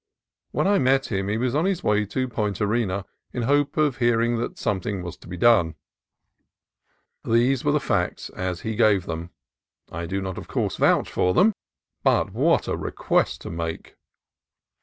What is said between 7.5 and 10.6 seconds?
were the facts as he gave them. I do not, of